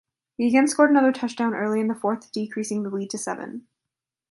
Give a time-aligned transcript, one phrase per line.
[0.35, 3.67] He again scored another touchdown early in the fourth decreasing the lead to seven.